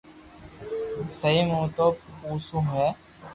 سي 1.19 1.31
مون 1.47 1.63
تو 1.75 1.85
پريسون 2.19 2.63
ھي 2.73 2.87